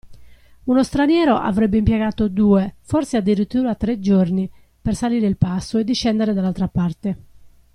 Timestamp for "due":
2.27-2.77